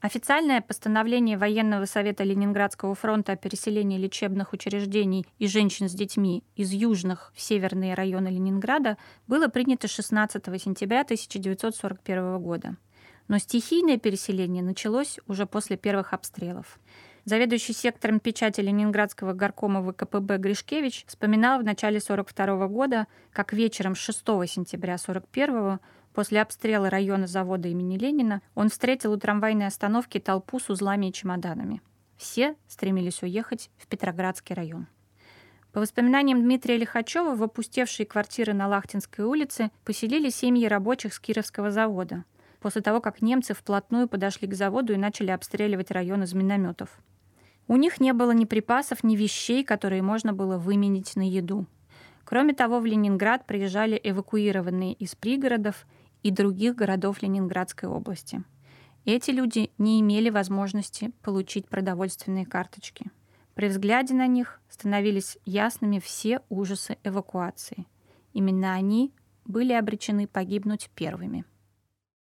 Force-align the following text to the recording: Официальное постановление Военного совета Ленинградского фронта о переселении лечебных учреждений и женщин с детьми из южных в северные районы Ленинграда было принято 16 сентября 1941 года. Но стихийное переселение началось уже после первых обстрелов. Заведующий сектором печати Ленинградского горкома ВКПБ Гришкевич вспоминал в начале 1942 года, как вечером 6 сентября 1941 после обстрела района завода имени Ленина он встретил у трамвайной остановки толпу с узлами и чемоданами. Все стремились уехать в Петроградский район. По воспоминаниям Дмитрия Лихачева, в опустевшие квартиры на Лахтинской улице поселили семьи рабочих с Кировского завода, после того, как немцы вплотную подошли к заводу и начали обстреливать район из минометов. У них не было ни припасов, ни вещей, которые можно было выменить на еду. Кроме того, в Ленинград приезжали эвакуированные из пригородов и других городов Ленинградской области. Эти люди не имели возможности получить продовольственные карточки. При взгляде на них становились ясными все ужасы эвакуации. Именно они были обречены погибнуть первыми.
Официальное 0.00 0.60
постановление 0.60 1.36
Военного 1.36 1.84
совета 1.84 2.22
Ленинградского 2.22 2.94
фронта 2.94 3.32
о 3.32 3.36
переселении 3.36 3.98
лечебных 3.98 4.52
учреждений 4.52 5.26
и 5.38 5.48
женщин 5.48 5.88
с 5.88 5.92
детьми 5.92 6.44
из 6.54 6.70
южных 6.70 7.32
в 7.34 7.40
северные 7.40 7.94
районы 7.94 8.28
Ленинграда 8.28 8.96
было 9.26 9.48
принято 9.48 9.88
16 9.88 10.44
сентября 10.62 11.00
1941 11.00 12.38
года. 12.38 12.76
Но 13.26 13.38
стихийное 13.38 13.98
переселение 13.98 14.62
началось 14.62 15.18
уже 15.26 15.46
после 15.46 15.76
первых 15.76 16.12
обстрелов. 16.12 16.78
Заведующий 17.24 17.72
сектором 17.72 18.20
печати 18.20 18.60
Ленинградского 18.60 19.32
горкома 19.32 19.82
ВКПБ 19.82 20.38
Гришкевич 20.38 21.06
вспоминал 21.08 21.58
в 21.58 21.64
начале 21.64 21.98
1942 21.98 22.68
года, 22.68 23.06
как 23.32 23.52
вечером 23.52 23.96
6 23.96 24.18
сентября 24.46 24.94
1941 24.94 25.80
после 26.18 26.42
обстрела 26.42 26.90
района 26.90 27.28
завода 27.28 27.68
имени 27.68 27.96
Ленина 27.96 28.42
он 28.56 28.70
встретил 28.70 29.12
у 29.12 29.16
трамвайной 29.16 29.68
остановки 29.68 30.18
толпу 30.18 30.58
с 30.58 30.68
узлами 30.68 31.06
и 31.06 31.12
чемоданами. 31.12 31.80
Все 32.16 32.56
стремились 32.66 33.22
уехать 33.22 33.70
в 33.76 33.86
Петроградский 33.86 34.52
район. 34.56 34.88
По 35.72 35.78
воспоминаниям 35.78 36.42
Дмитрия 36.42 36.76
Лихачева, 36.76 37.36
в 37.36 37.42
опустевшие 37.44 38.04
квартиры 38.04 38.52
на 38.52 38.66
Лахтинской 38.66 39.24
улице 39.24 39.70
поселили 39.84 40.28
семьи 40.28 40.66
рабочих 40.66 41.14
с 41.14 41.20
Кировского 41.20 41.70
завода, 41.70 42.24
после 42.58 42.82
того, 42.82 43.00
как 43.00 43.22
немцы 43.22 43.54
вплотную 43.54 44.08
подошли 44.08 44.48
к 44.48 44.54
заводу 44.54 44.94
и 44.94 44.96
начали 44.96 45.30
обстреливать 45.30 45.92
район 45.92 46.24
из 46.24 46.34
минометов. 46.34 46.98
У 47.68 47.76
них 47.76 48.00
не 48.00 48.12
было 48.12 48.32
ни 48.32 48.44
припасов, 48.44 49.04
ни 49.04 49.14
вещей, 49.14 49.62
которые 49.62 50.02
можно 50.02 50.32
было 50.32 50.58
выменить 50.58 51.14
на 51.14 51.22
еду. 51.22 51.68
Кроме 52.24 52.54
того, 52.54 52.80
в 52.80 52.86
Ленинград 52.86 53.46
приезжали 53.46 53.98
эвакуированные 54.02 54.94
из 54.94 55.14
пригородов 55.14 55.86
и 56.28 56.30
других 56.30 56.74
городов 56.74 57.22
Ленинградской 57.22 57.88
области. 57.88 58.44
Эти 59.06 59.30
люди 59.30 59.70
не 59.78 59.98
имели 60.02 60.28
возможности 60.28 61.10
получить 61.22 61.66
продовольственные 61.66 62.44
карточки. 62.44 63.06
При 63.54 63.68
взгляде 63.68 64.12
на 64.12 64.26
них 64.26 64.60
становились 64.68 65.38
ясными 65.46 65.98
все 65.98 66.42
ужасы 66.50 66.98
эвакуации. 67.02 67.86
Именно 68.34 68.74
они 68.74 69.14
были 69.46 69.72
обречены 69.72 70.26
погибнуть 70.26 70.90
первыми. 70.94 71.46